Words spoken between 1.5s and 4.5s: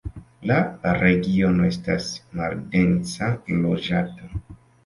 estas maldense loĝata.